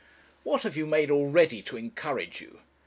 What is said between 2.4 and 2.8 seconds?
you?'